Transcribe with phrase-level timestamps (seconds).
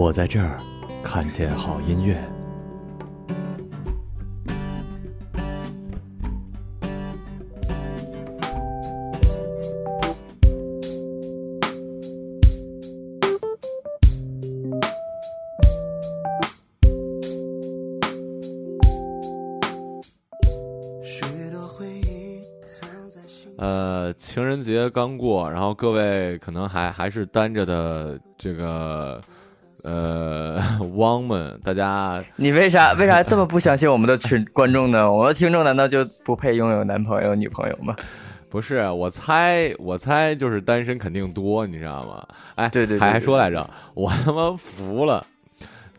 [0.00, 0.60] 我在这儿
[1.02, 2.22] 看见好音乐。
[23.56, 29.20] 呃，情人节刚过，然后各位可能还还是单着的这个。
[29.84, 30.60] 呃，
[30.96, 35.10] 汪 们，大家，你为啥为啥这么不相信我们的群观众呢？
[35.10, 37.94] 我们的听众难道就不配拥有男朋友女朋友吗？
[38.50, 42.26] 不是，我猜，我猜就是单身肯定多，你知道吗？
[42.54, 45.24] 哎，对对，还还说来着，我他妈服了。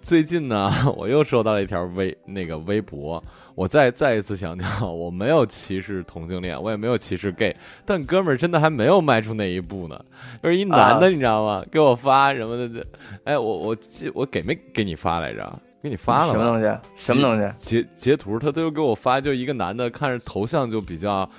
[0.01, 3.21] 最近呢， 我又收到了一条微那个微博。
[3.59, 7.53] 我再再一次强调， 我没有歧视同性恋，我也没有歧视 gay，
[7.85, 10.01] 但哥们儿真的还没有迈出那一步呢。
[10.41, 11.61] 就是一男的，你知道吗？
[11.69, 12.85] 给我发什么的？
[13.25, 15.59] 哎，我我记我给没给你发来着？
[15.83, 16.31] 给你发了？
[16.31, 16.77] 什么东西？
[16.95, 17.53] 什么东西？
[17.59, 21.29] 截截图，他都给我发，就一个男的，看着头像就比较，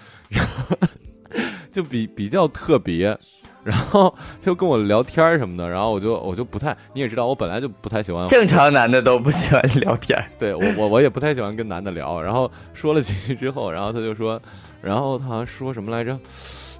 [1.72, 3.16] 就比比较特别。
[3.62, 8.26] 然后就跟我聊天什么的，然后我就我就不太，你也知道，我本来就不太喜欢。
[8.28, 10.18] 正常男的都不喜欢聊天。
[10.38, 12.20] 对，我我我也不太喜欢跟男的聊。
[12.20, 14.40] 然后说了几句之后，然后他就说，
[14.80, 16.18] 然后他好像说什么来着？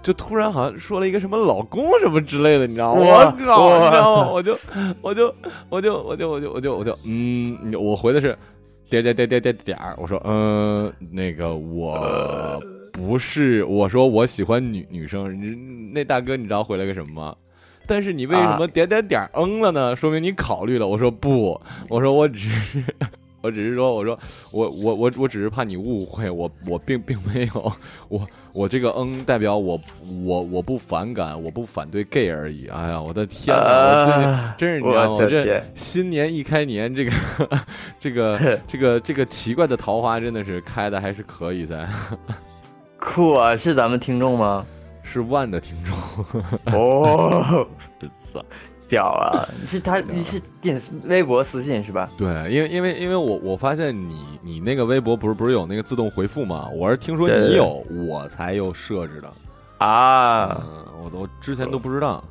[0.03, 3.01] 就突然好像说了一个什么老公什么之类的，你知道吗？
[3.03, 3.33] 我靠！
[3.33, 4.31] 你知道吗？
[4.31, 4.59] 我就
[5.03, 5.35] 我就
[5.69, 8.37] 我就我就我就我就我就嗯，我回的是
[8.89, 9.95] 点点点点点点儿。
[9.99, 12.61] 我说嗯，那个我。
[12.93, 17.37] 不是我说我喜欢女女生，那大哥你知道回了个什么吗？
[17.87, 19.97] 但是你为什么点点点嗯了呢？
[19.97, 20.87] 说明你考虑了。
[20.87, 22.83] 我说不，我说我只是，
[23.43, 24.19] 我只是说，我说
[24.53, 27.73] 我我我我只是怕你误会，我我并并没有，
[28.09, 29.81] 我我这个嗯代表我
[30.25, 32.69] 我我不反感，我不反对 gay 而已。
[32.69, 33.61] 哎呀，我的天哪！
[33.61, 35.27] 我最近真是你知道吗？
[35.29, 37.13] 这新年一开年，这个
[37.99, 41.89] 这个这个这个奇怪的桃花真的是开的还是可以在。
[43.01, 44.65] 酷啊，是咱们听众吗？
[45.03, 46.43] 是万的听众
[46.79, 47.67] 哦，
[48.33, 48.45] 操，
[48.87, 49.49] 屌啊！
[49.59, 49.99] 你是他？
[50.01, 52.09] 你是点微博私信是吧？
[52.19, 56.69] 对，因为因为因为我我发现你你那个微博不是不是有那个自动回复吗？
[56.75, 59.33] 我是听说你有，我才又设置的
[59.85, 60.63] 啊！
[61.03, 62.23] 我都之前都不知道。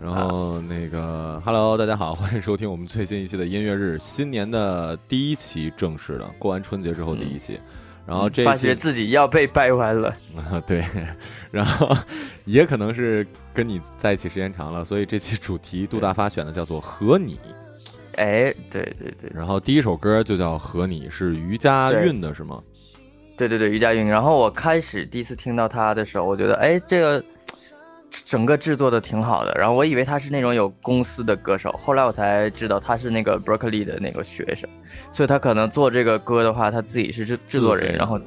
[0.00, 7.58] 然后那个，Hello，大家好，欢迎收听我们最新一期的音乐日，新年的第一期正式的，过完春节之后第一期。
[8.06, 10.14] 然后这发觉自己要被掰弯了
[10.50, 10.84] 啊，对，
[11.50, 11.96] 然后
[12.44, 17.38] 也可能是跟你在一起时间长了，所以这期主题杜大发选的叫做“和你”，
[18.16, 19.30] 哎，对对对。
[19.34, 22.62] 然后第一首歌就叫《和你》，是余佳韵的是吗？
[23.36, 24.04] 对对对，余佳韵。
[24.06, 27.22] 然后我开始第一次听到他的时候，我觉得哎，这个。
[28.10, 34.68] 整个制作的挺好的，然后我以为他是那种有公司的歌手，后来我才知道他是那个伯克利的那个学生，
[35.12, 38.20] 所以他可能做这个歌的话，他自己是制制作人，然后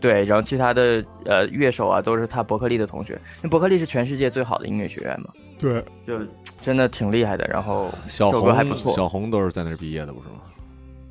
[0.00, 5.30] 对，然后其他的呃乐手啊都是他伯克利的同学，那伯克利是全世界最好的音乐学院嘛，
[5.60, 6.14] 对，就
[6.60, 10.34] 真的挺厉害的，然后小红还不错，小红都是在那儿毕业的不是吗？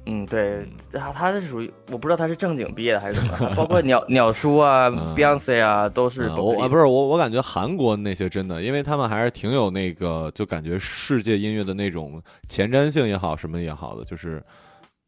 [0.05, 14.43] 嗯，对，他他是属于我不知道他是正经毕业的还是什么， 包括鸟鸟叔啊，Beyonce 啊，都是啊，不是我，我感觉韩国那些真的，因为他们还是挺有那个，就感觉世界音乐的那种前瞻性也好，什么也好的，就是，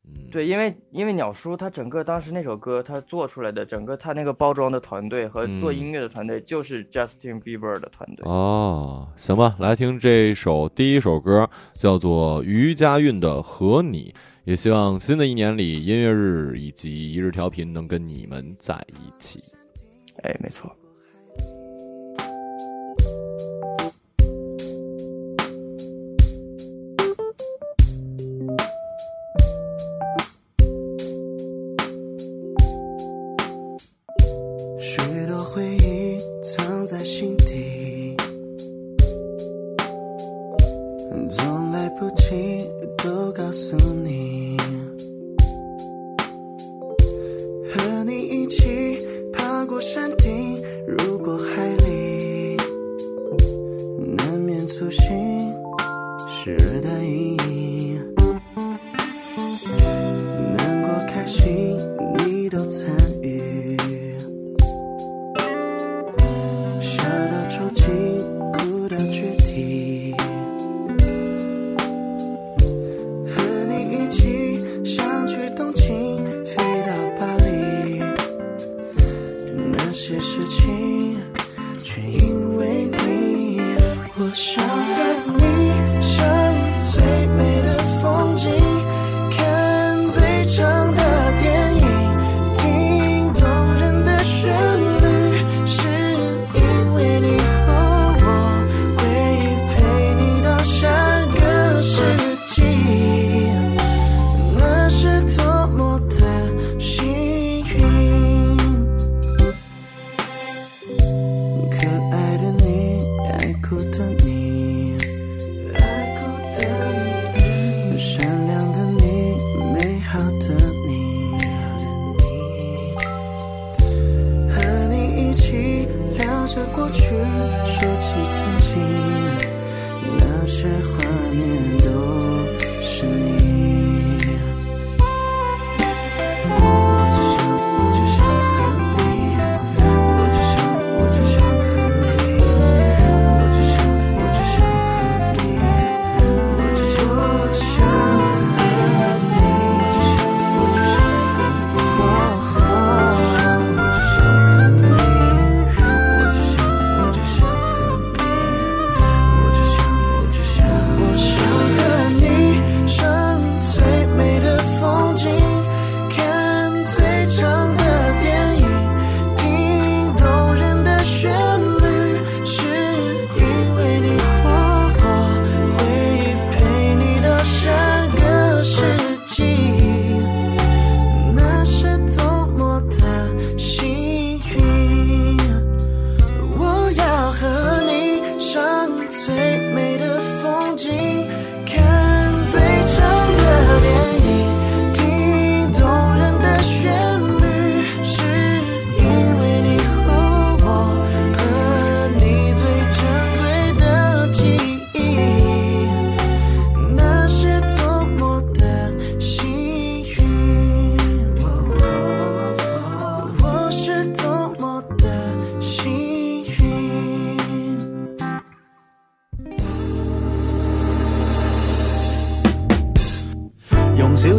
[0.08, 14.16] 嗯，对，因为因为鸟叔他整个当时那首歌他做出来的整个他那个包装的团队和做音乐的团队就是 Justin Bieber 的团队哦，行吧，来听这首第一首歌，叫做于嘉韵的和你。
[14.46, 19.44] 也希望新的一年里，音乐日以及一日调频能跟你们在一起。
[20.22, 20.72] 哎，没错。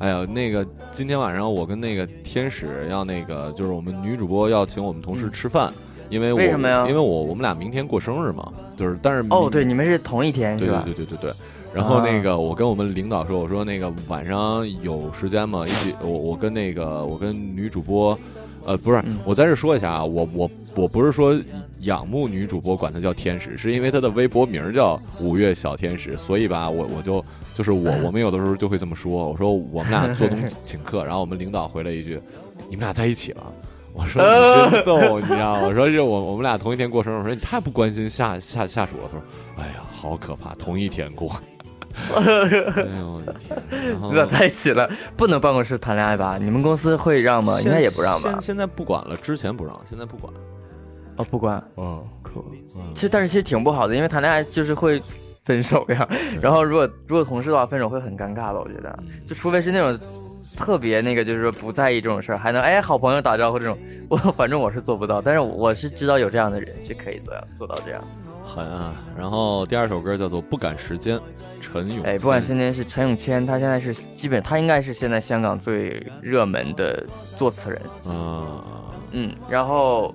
[0.00, 5.72] 哎呀，那个今天晚上我跟那个天使要那个，就是我们女主播要请我们同事吃饭，
[6.10, 6.84] 因为为什么呀？
[6.86, 10.82] 因为我我们俩明天过生日嘛，就是但是哦，对，你们是同一天对吧？
[10.84, 11.36] 对对对对对对。
[11.72, 15.64] 然后那个我跟我们领导说，我说那个晚上有时间吗？
[15.66, 18.16] 一起我我跟那个我跟女主播。
[18.66, 21.38] 呃，不是，我在这说一下啊，我我我不是说
[21.80, 27.22] 仰慕女主播，管她叫天使，是因为她的微博名叫五月小天使，所以吧，我我就
[27.54, 32.18] 就是我我们有的时候就会这么说，我说我们俩 做东请客，然后我们领导回了一句，
[32.70, 33.42] 你们俩在一起了，
[33.92, 35.60] 我说 你真逗，你知道吗？
[35.66, 39.26] 我说这我我们俩同一天过生日，我说你太不关心下下下属了，他说，
[39.62, 41.32] 哎呀，好可怕，同一天过。
[41.94, 46.38] 呵呵呵，在一起了，不能办公室谈恋爱吧？
[46.40, 47.60] 你们公司会让吗？
[47.60, 48.36] 应该也不让吧。
[48.40, 50.32] 现在不管了，之前不让，现在不管。
[51.16, 52.42] 哦，不管，嗯，可。
[52.94, 55.00] 其实，但是其实挺不好的，因为谈恋爱就是会
[55.44, 56.06] 分手呀。
[56.42, 58.54] 然后，如果如果同事的话，分手会很尴尬吧？
[58.54, 59.96] 我觉得，就除非是那种
[60.56, 63.78] 特别那个，就是说不在意这种事儿，还能哎好朋友打招呼这种。
[64.10, 68.08] 我反正我是做不到，但是我是知道有这样的人是可以做做到这样的。
[68.48, 68.92] 很啊。
[69.16, 71.16] 然后第二首歌叫做《不赶时间》。
[71.82, 75.88] 陈永哎，不管是间是陈永谦，他现在是基本，他应该是现在香港最
[76.22, 77.04] 热门的
[77.36, 77.82] 作词人。
[78.06, 78.62] 嗯
[79.10, 80.14] 嗯，然后，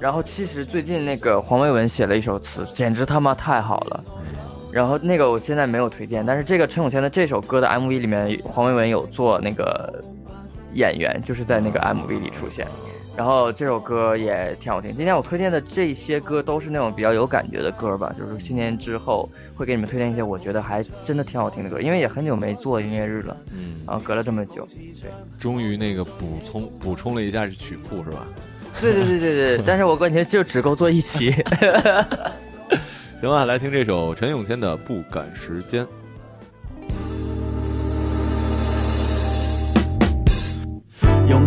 [0.00, 4.02] 然后其实最近那个黄伟文写了一首词，简直他妈太好了。
[4.72, 10.02] 然后那个我现在没有推荐，但是这个陈永谦的这首歌的 MV 里面，黄伟文有做那个
[10.72, 12.66] 演员，就是在那个 MV 里出现。
[13.16, 14.90] 然后这首歌也挺好听。
[14.92, 24.66] 今天我推荐的这些歌都是那种比较有感觉的歌吧，就是新年之后会给你们推荐一些我觉得还真的挺好听的歌，因为也很久没做音乐日了，嗯，然后隔了这么久，
[25.00, 28.26] 对，终于那个补充补充了一下是曲库是吧？
[28.80, 29.64] 对对对对对。
[29.66, 31.30] 但是我感觉就只够做一期。
[33.20, 35.84] 行吧，来听这首陈永谦的《不赶时间》。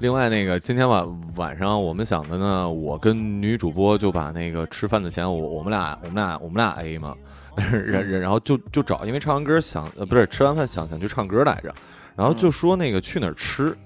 [0.00, 7.12] 另外那个今天晚晚上我们想的呢，我跟女主播就把那个吃饭的钱，我我们俩我们俩我们俩 A 嘛，
[7.56, 11.74] 然然然后就就找，因为唱完歌想呃不是吃完饭想想去唱歌来着，
[12.16, 13.76] 然后就说那个去哪儿吃，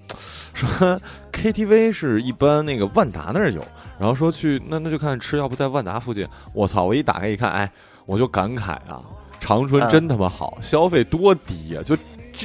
[0.52, 1.00] 说
[1.32, 3.64] KTV 是一般那个万达那儿有，
[3.98, 6.84] 然后说去那那就看吃，要不在万达附近，我操！
[6.84, 7.70] 我一打开一看，哎，
[8.04, 9.02] 我就感慨啊，
[9.40, 11.96] 长春真他妈好，消费多低呀，就。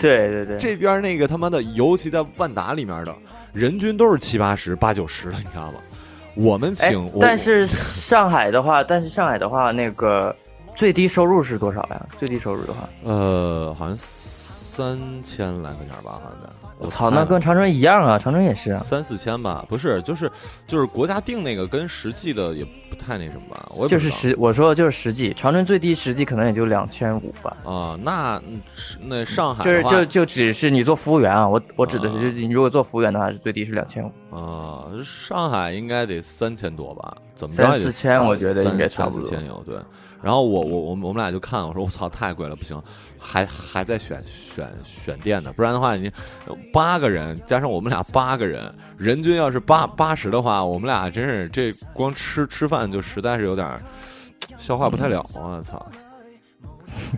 [0.02, 3.16] 对对对，这边那个他妈的，尤其在万达里面的，
[3.54, 5.80] 人均都是七八十、八九十的，你知道吗？
[6.36, 10.34] 我们请，但是上海的话， 但是上海的话，那个
[10.76, 12.06] 最低收入是多少呀？
[12.20, 16.59] 最低收入的话，呃，好像三千来块钱吧，好像。
[16.80, 18.18] 我操，那跟长春一样啊！
[18.18, 19.66] 长春也是三四千吧？
[19.68, 20.32] 不是，就是
[20.66, 23.70] 就是国家定那个，跟实际的也不太那什么吧。
[23.76, 27.58] 我就是实，我说的就是实际，长春最低实际可能也就两千五吧。
[27.66, 28.42] 啊，那
[29.04, 31.46] 那上海就是就就只是你做服务员啊！
[31.48, 34.12] 我我指的是，你如果做服务员的话，是最低是两千五。
[34.34, 37.18] 啊，上海应该得三千多吧？
[37.36, 39.24] 怎么着也四千，我觉得应该差不多。
[39.30, 39.76] 四千有对。
[40.22, 42.82] 然后我我我我们俩就看我说我操太贵了不行，
[43.18, 46.12] 还还在选选选店呢，不然的话你，
[46.74, 53.80] 八个人加上我们俩八个人，人均要是八八十的话，我们俩真是这光吃吃饭就实在是有点
[54.58, 55.86] 消化不太了，我操！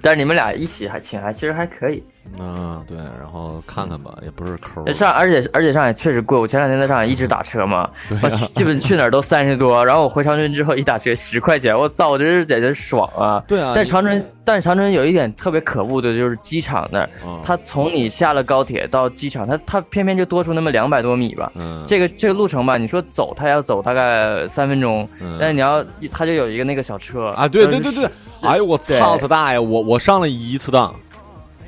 [0.02, 2.04] 但是你们俩一起还请还其实还可以。
[2.40, 4.86] 嗯，对，然后看看吧，也不是抠。
[4.94, 6.38] 上，而且而且上海确实贵。
[6.38, 7.90] 我前两天在上海一直打车嘛，
[8.52, 9.84] 基本去哪儿都三十多。
[9.86, 13.44] 然后我回长春之后一打车十块钱，我操，我真是在这爽啊！
[13.48, 13.74] 对啊。
[13.76, 17.10] 但长春，但长春有一点特别可恶的就是机场那儿，
[17.44, 21.52] 他从你下了高铁到机场，他他偏偏就多出那么两百多米吧。
[21.56, 21.84] 嗯。
[21.88, 25.08] 这个这个路程吧，你说走他要走大概三分钟，
[25.40, 27.48] 但你要他就有一个那个小车啊！
[27.48, 28.10] 对对对对，
[28.44, 29.60] 哎呦我操他大爷！
[29.60, 30.92] 我我上了一次当。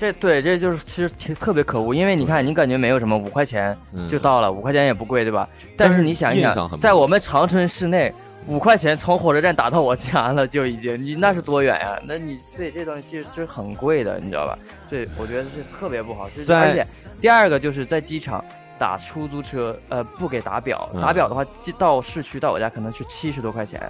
[0.03, 3.73] 这对，这就是其实挺特别可恶，因为你看，你感觉没有什么五块钱
[4.05, 5.47] 就到了，五块钱也不贵，对吧？
[5.77, 8.11] 但是你想一想，在我们长春市内，
[8.45, 11.97] 五块钱从火车站打到我家了就已经，你那是多远呀？
[12.05, 14.59] 那你这这东西其实是很贵的，你知道吧？
[14.91, 16.29] 这我觉得是特别不好。
[16.29, 16.85] 且
[17.21, 18.43] 第二个就是在机场
[18.77, 21.45] 打出租车，呃，不给打表，打表的话，
[21.77, 23.81] 到市区到我家可能是七十多块钱，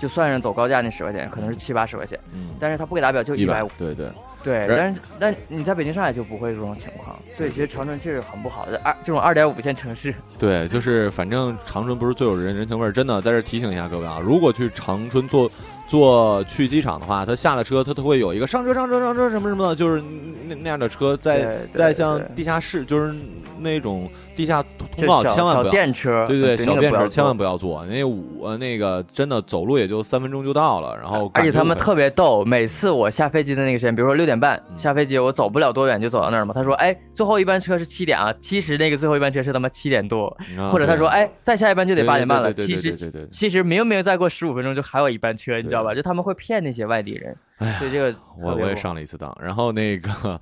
[0.00, 2.18] 就算是走高架那十块钱，可能是七八十块钱，
[2.58, 4.08] 但是他不给打表就一百五，对对。
[4.42, 7.18] 对，但是但你在北京、上海就不会这种情况。
[7.36, 8.66] 对，其实长春确实很不好。
[8.82, 12.92] 二这种二点五线城市， 对，就是反正长春不是最有人人情味儿。
[12.92, 15.50] 真的，在这提醒一下各位啊，如果去长春坐
[15.86, 20.02] 坐去机场的话，他下了车，他都会有一个上车、上车、上车什么什么的，就是
[20.48, 23.14] 那那样的车，在在像地下室，就是
[23.60, 24.10] 那种。
[24.40, 24.62] 地下
[24.96, 25.86] 通报千万不要，
[26.26, 27.84] 对对对，小电车千万不要坐。
[27.84, 32.42] 那我那个真的走路也就三分钟就到了，然后而且他们特别逗。
[32.46, 36.54] 每次我下飞机的那个时间，比如说六点半下飞机，我走不了多远就走到那儿嘛。
[36.54, 40.34] 他说：“哎，最后一班车是七点啊。”其实那个最后一班车是他妈七点多。
[40.70, 42.92] 或者他说：“哎，再下一班就得八点半了。”其实
[43.30, 45.94] 其实明明再过十五分钟就还有一班车，你知道吧？
[45.94, 47.36] 就他们会骗那些外地人。
[47.58, 49.36] 哎以这个我我也上了一次当。
[49.38, 50.40] 然后那个。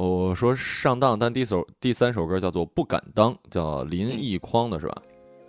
[0.00, 4.96] 我说上当，但第一首第三首歌叫做《不敢当》，叫林奕匡的是吧？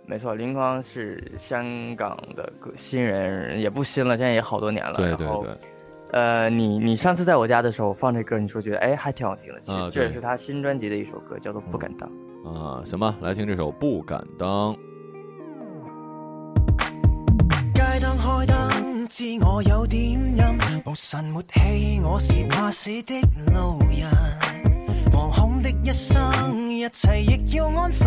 [0.06, 4.94] 没错，林匡是香港的新人，也不新了，现在也好多年了。
[4.96, 5.26] 对对对。
[5.26, 5.46] 然后，
[6.10, 9.60] 呃，你你上次在我家的时候放这歌，你说觉得哎还挺好听的。
[9.60, 12.10] 其实这也是他新专辑的一首歌，叫做《不敢当》。
[12.52, 14.74] 啊，行吧，来听这首《不敢当》。
[19.10, 20.40] 知我有点阴，
[20.86, 23.20] 无神没气，我是怕死的
[23.52, 24.08] 路人。
[25.10, 26.22] 惶恐的一生，
[26.72, 28.06] 一切亦要安分。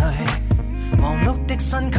[0.96, 1.98] 忙碌的身躯，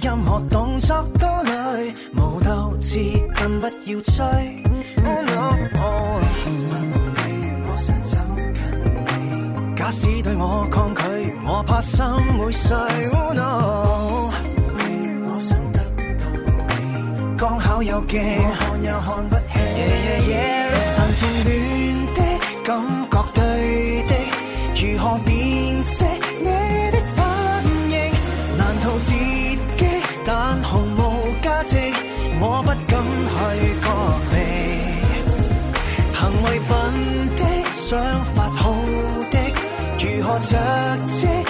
[0.00, 1.94] 任何动作都累。
[2.14, 2.98] 无斗志
[3.34, 4.64] 更不要追。
[5.04, 5.58] No。
[9.76, 11.02] 假使对我抗拒，
[11.46, 12.02] 我怕心
[12.38, 12.74] 会碎。
[13.34, 14.30] No。
[17.36, 18.18] 刚巧有镜，
[18.58, 19.33] 看又看。
[36.58, 38.72] 笨的想法，好
[39.32, 39.38] 的，
[39.98, 40.56] 如何着
[41.06, 41.43] 迹？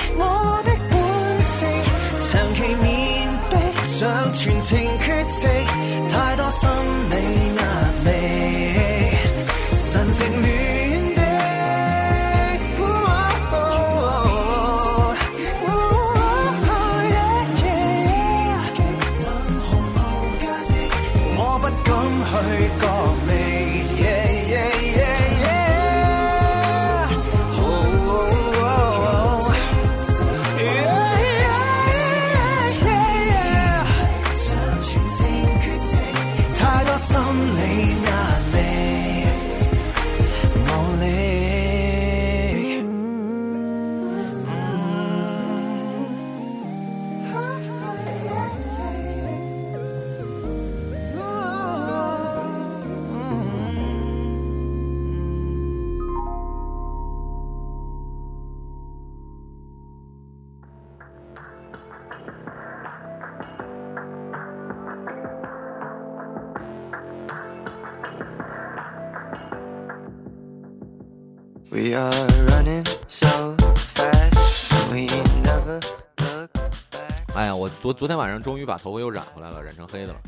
[77.35, 80.19] 哎呀，我昨昨天晚上终于把头发又染回来了，染成黑的了。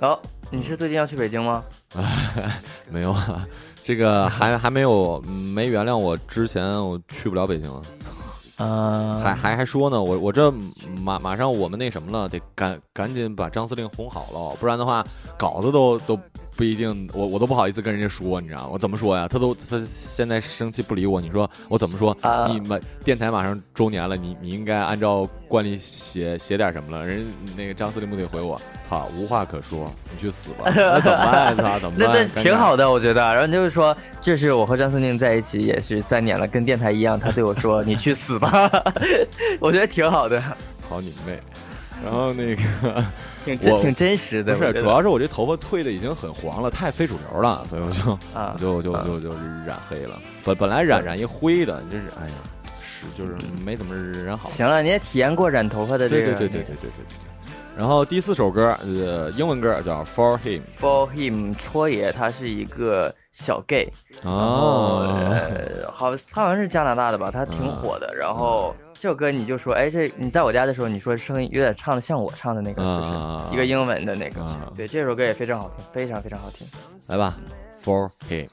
[0.00, 0.18] 哦，
[0.50, 1.62] 你是最近要去北京吗？
[2.88, 3.46] 没有啊，
[3.82, 7.82] 这个还还没有没原谅我之前，我去不了北京了。
[8.62, 10.50] 嗯，还还还说呢，我我这
[11.04, 15.04] 马马上我们那什么了，得赶赶紧把张司令哄好了，不然的话
[15.38, 16.18] 稿子都都。
[16.60, 18.68] 不一定，我我都不好意思跟人家说，你知道吗？
[18.70, 19.26] 我怎么说呀？
[19.26, 22.14] 他都他现在生气不理我，你说我怎么说？
[22.52, 27.06] 你们电台马上周年了，你你应该按照惯例写写点什么了。
[27.06, 27.24] 人
[27.56, 30.64] 那个张司令不得回我，操，无话可说，你去死吧。
[30.76, 31.56] 那怎么办？
[31.56, 32.28] 操，怎么办？
[32.34, 33.22] 那挺好的，我觉得。
[33.34, 38.70] 然后就是说，这是我和张司令在一起也是三年了，跟电台一样，他对我说：“你去死吧。
[39.60, 40.38] ”我觉得挺好的。
[40.90, 41.40] 好你妹。
[42.04, 43.04] 然后那个
[43.44, 49.30] 挺真挺真实的，不是，主要是我这头发褪的已经很黄了，太非主流了，所以我就啊，就就就就
[49.66, 50.18] 染黑了。
[50.44, 52.34] 本本来染染一灰的，就是哎呀，
[52.82, 53.34] 是就是
[53.64, 54.48] 没怎么染好。
[54.48, 56.32] 行了，你也体验过染头发的这个。
[56.32, 57.30] 对对对对对对对。
[57.78, 60.60] 然后第四首歌呃，英文歌，叫《For Him》。
[60.78, 63.88] For him，戳爷他是一个小 gay。
[64.22, 65.16] 哦，
[65.92, 67.30] 好，他好像是加拿大的吧？
[67.30, 68.12] 他挺火的。
[68.14, 68.74] 然后。
[69.00, 73.08] 这首歌你就说，哎，这你在我家的时候，你说声音有点唱的像我唱的那个，就是
[73.54, 74.44] 一个英文的那个。
[74.76, 76.66] 对，这首歌也非常好听，非常非常好听。
[77.08, 77.34] 来吧
[77.82, 78.50] ，For him。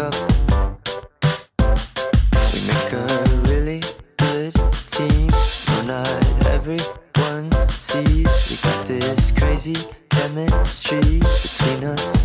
[0.00, 3.04] We make a
[3.52, 3.82] really
[4.16, 4.54] good
[4.88, 5.28] team.
[5.76, 8.34] No, not everyone sees.
[8.48, 9.76] We got this crazy
[10.08, 11.00] chemistry
[11.42, 12.24] between us.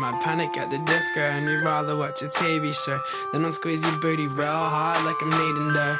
[0.05, 3.01] I panic at the disco, and you'd rather watch a TV show
[3.33, 5.97] Then I'll squeeze your booty real hard like I'm needing dough.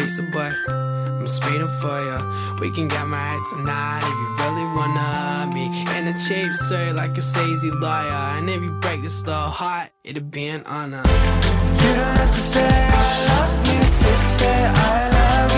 [0.00, 2.54] Lisa boy, I'm speeding for ya.
[2.60, 5.64] We can get married tonight if you really wanna be
[5.98, 8.38] in a cheap suit like a sleazy liar.
[8.38, 11.02] And if you break this little heart, it'll be an honor.
[11.08, 15.54] You don't have to say I love you to say I love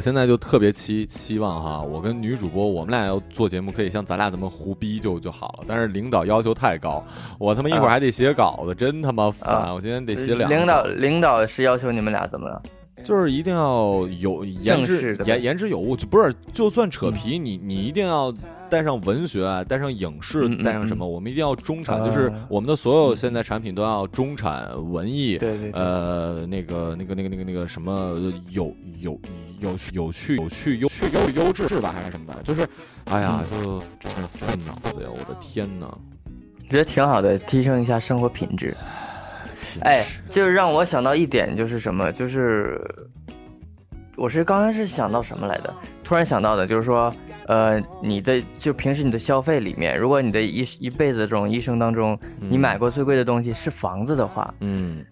[0.06, 5.64] 现在就特别期期望哈，我跟女主播我们俩要做节目，可以像咱俩这么胡逼就就好了。
[5.66, 7.04] 但是领导要求太高，
[7.40, 9.74] 我他妈一会儿还得写稿子，真他妈烦！
[9.74, 10.48] 我今天得写两。
[10.48, 12.48] 领导领导是要求你们俩怎么？
[13.02, 18.32] 就是一定要有颜值，颜颜值有物，就不是就算扯皮，你你一定要。
[18.68, 21.06] 带上文学啊，带上影视，带上什么？
[21.06, 28.16] 我们一定要中产，就是我们的所有现在产品都要中产文艺，对对，呃，那个那个那个那个那个什么
[28.50, 29.20] 有有
[29.60, 32.42] 有趣有趣有趣优趣优优质吧，还是什么的？
[32.42, 32.66] 就是，
[33.06, 35.08] 哎呀，就真的费脑子呀！
[35.10, 35.86] 我的天哪，
[36.68, 38.76] 觉得挺好的，提升一下生活品质。
[39.82, 42.10] 哎，就是让我想到一点，就是什么？
[42.10, 42.80] 就是，
[44.16, 45.72] 我是刚刚是想到什么来的？
[46.02, 47.12] 突然想到的，就是说。
[47.46, 55.04] 呃，你的就平时你的消费里面，如果你的一一辈子这种一生当中，你买过最贵的东西是房子的话，嗯。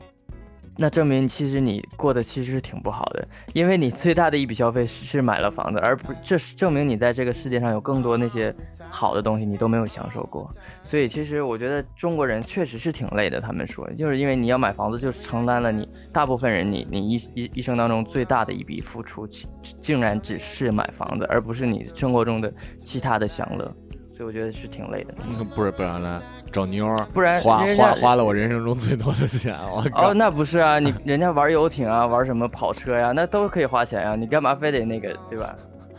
[0.77, 8.55] 那证明其实你过得其实是挺不好的，因为你最大的一笔消费是买了房子，而不这是证明你在这个世界上有更多那些
[8.91, 10.51] 好的东西你都没有享受过。
[10.83, 13.35] 所以其实我觉得中国人确实是挺累的。
[13.45, 19.49] 他们说就是因为你要买房子，就承担了你大部分人你你一一一生当中最大的一笔付出，竟
[19.81, 23.75] 竟然只是买房子，而不是你生活中的其他的享乐。
[24.17, 25.13] 所以我觉得是挺累的，
[25.57, 26.23] 不是不然呢
[26.53, 35.57] 找妞儿，不然花花花了我人生中最多的钱，我哦那不是啊你人家玩游艇啊玩什么跑车呀那都可以花钱啊你干嘛非得那个对吧？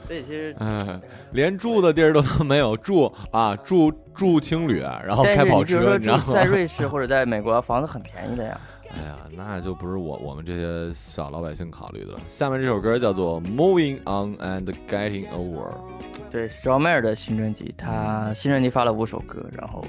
[0.08, 1.02] 所以其实嗯
[1.34, 8.58] 连住的地儿都都没有住啊住住青旅啊然后开跑车然后在 瑞士或者在美国房子很便宜的呀
[8.92, 16.05] 哎呀那就不是我我们这些小老百姓考虑的下面这首歌叫做 Moving On and Getting Over。
[16.36, 19.82] 对，s t r 是 m e r 的新专辑，他新专辑发了五首歌，然后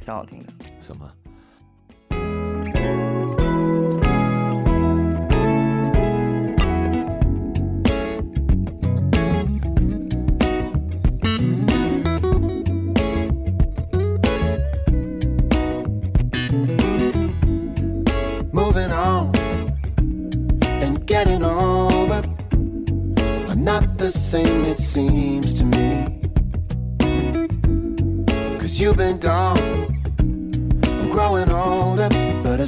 [0.00, 0.52] 挺好听的。
[0.80, 1.08] 什么？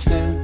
[0.07, 0.38] understand.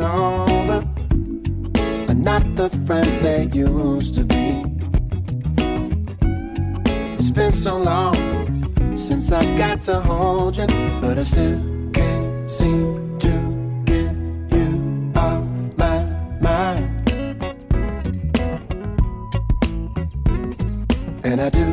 [0.00, 0.76] and over
[2.10, 4.48] are not the friends they used to be.
[7.18, 8.14] It's been so long
[8.96, 10.66] since I got to hold you,
[11.02, 11.60] but I still
[11.92, 13.30] can't seem to
[13.90, 14.12] get
[14.56, 15.98] you off my
[16.40, 16.84] mind.
[21.24, 21.67] And I do.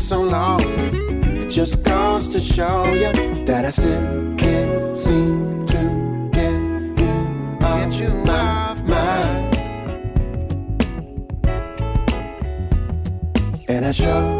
[0.00, 0.60] so long.
[1.36, 3.12] It just goes to show you
[3.44, 9.56] that I still can't seem to get you off my mind.
[13.68, 14.39] And I show.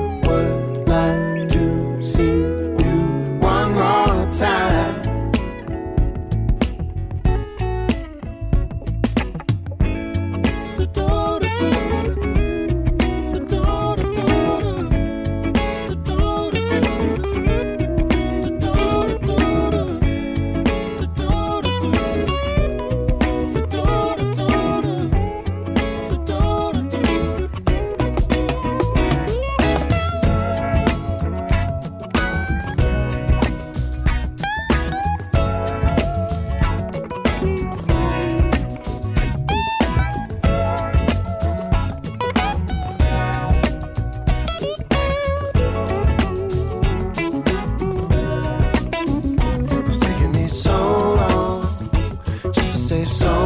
[53.07, 53.40] So.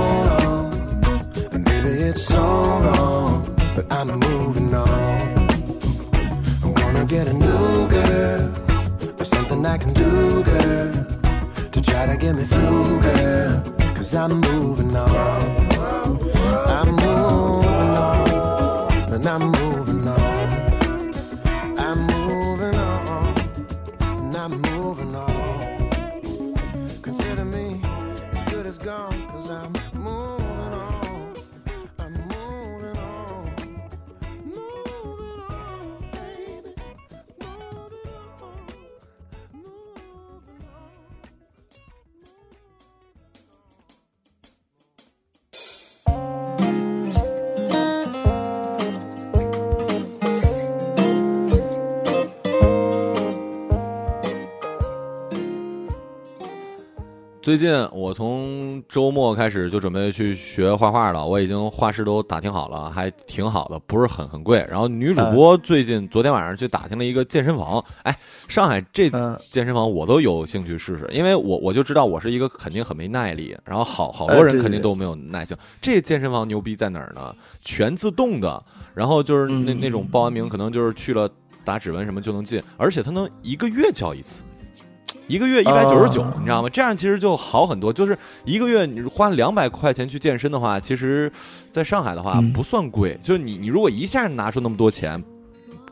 [57.45, 64.67] 最近我从周末开始就准备去学画画了，我已经画室都打听好了，还挺好的，不是很很贵。
[64.67, 69.11] 然后女主播最近昨天晚上去打听了一个健身房，哎，上海这
[69.51, 75.55] 健身房我都有兴趣试试，因为我我就知道我是一个肯定很没耐力，然后好好多人肯定都没有耐性。
[75.83, 77.31] 这健身房牛逼在哪儿呢？
[77.63, 81.29] 全自动的，然后就是那那种报完名可能就是去了
[81.63, 84.43] 打指纹什么就能进，而且它能一个月交一次。
[85.27, 86.69] 一个月一百九十九，你知道吗？
[86.69, 87.93] 这样其实就好很多。
[87.93, 91.31] 就是一个月你花两百块钱去健身的话，其实，
[91.73, 93.19] 在上海的话不算贵。
[93.23, 95.23] 就是你你如果一下拿出那么多钱，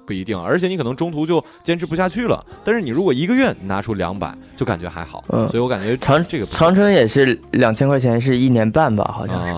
[0.07, 2.45] 不一定，而且你可能中途就坚持不下去了。
[2.63, 5.25] 但是你如果一个月拿出两百，就感觉还好。
[5.29, 9.53] 嗯，所以我感觉长这个长春也是两千块钱是一年半吧，好像是。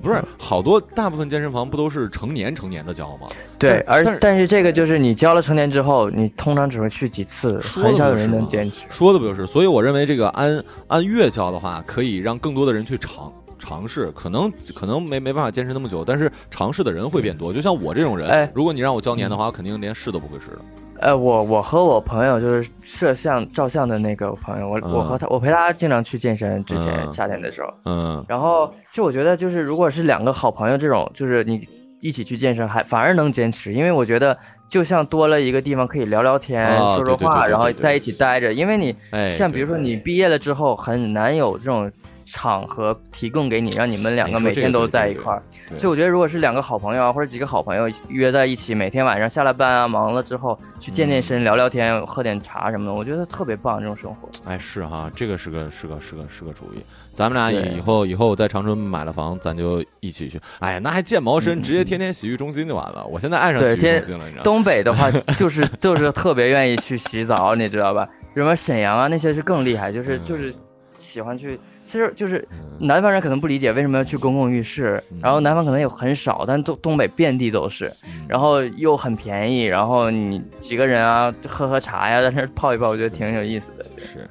[0.00, 3.26] 不是，好多大部分健身房不都是成年成年的交吗？
[3.58, 8.84] 对，而但是这个就是你交了成年之后，你通常只会去几次，很少有人能坚持。
[8.90, 9.46] 说的不就是？
[9.46, 14.10] 所以我认为这个按按月交的话，可以让更多的人去尝尝试。
[14.12, 17.52] 可能可能没没办法坚持那么久，但是尝试的人会变多。
[17.52, 20.58] 就像我这种人，如果你让我交年的话，我肯定连试都不会试的。
[21.00, 26.64] 呃，我我和我朋友就是摄像照相的那个朋友，我我和他，我陪他经常去健身。
[26.64, 31.62] 之前夏天的时候，嗯，然后其实我觉得，就是如果是两个好朋友这种，就是你
[32.00, 34.38] 一起去健身，还反而能坚持，因为我觉得
[34.68, 38.96] 就像多了一个地方可以聊聊天、说说话，然后在一起待着，因为你
[39.30, 41.90] 像比如说你毕业了之后很难有这种。
[42.26, 45.40] 场合提供给你，让你们两个每天都在一块儿。
[45.76, 53.76] 所以我觉得，如果是两个好朋友啊，或者几个好朋友约在一起，每天晚上下了班啊，忙了之后去健健身、聊聊天、喝点茶什么的，我觉得特别棒。
[53.78, 56.78] 这种生活，哎，是哈，这个是个是个是个是个主意。
[57.12, 60.40] 咱们俩以后以后在长春买了房，咱就一起去。
[60.60, 63.06] 哎呀，那还健毛身，直接天天洗浴中心就完了。
[63.06, 64.42] 我现在爱上洗浴中心了，你知道吗？
[64.44, 68.08] 东北的话， 就是就是特别愿意去洗澡，你知道吧？
[68.34, 70.52] 什么沈阳啊那些是更厉害，就是就是
[70.98, 71.60] 喜欢去。
[71.86, 72.46] 其实就是
[72.80, 77.90] 南方人可能不理解为什么要去公共浴室，然后南方可能也很少，但东东北遍地都是，
[78.28, 83.86] 然后又很便宜，然后你几个人啊喝喝茶呀，在那泡一泡，我觉得挺有意思的。
[83.98, 84.28] 是，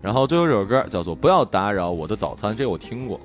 [0.00, 3.20] 然后最后这首歌叫做《不要打扰我的早餐》，这我听过，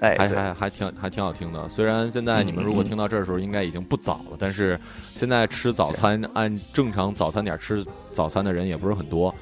[0.00, 1.66] 哎，还还还挺还挺好听的。
[1.70, 4.78] 虽然现在你们如果听到这儿的时候，应该已经不早了，但是
[5.14, 9.34] 现在吃早餐按正常早餐点吃早餐的人也不是很多。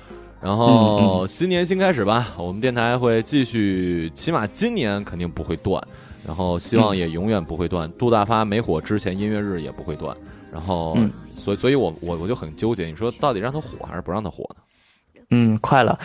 [0.45, 5.83] 然后新年新开始吧，我们电台会继续，起码今年肯定不会断，
[6.23, 7.91] 然后希望也永远不会断。
[7.93, 10.15] 杜大发没火之前，音乐日也不会断。
[10.53, 10.99] 然后，
[11.35, 15.23] 所以，所以我我我就很纠结，你说到底让他火还是不让他火呢？
[15.31, 15.99] 嗯，快了，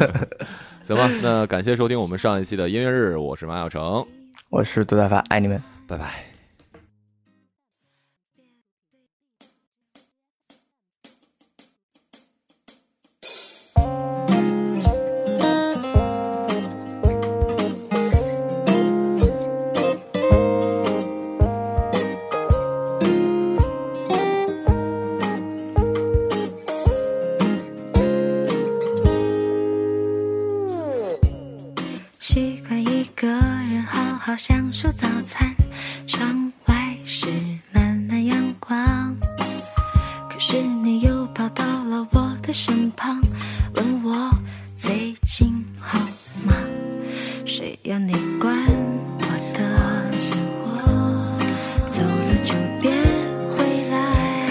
[0.82, 1.06] 行吧。
[1.22, 4.02] 那感谢收听我们上一期的音乐日，我是马晓成，
[4.48, 6.29] 我是杜大发，爱你们，拜拜。
[42.52, 43.20] 身旁
[43.76, 44.30] 问我
[44.74, 45.46] 最近
[45.80, 45.96] 好
[46.44, 46.52] 吗？
[47.46, 50.90] 谁要你管我的生活？
[51.88, 52.90] 走了就别
[53.50, 54.48] 回来。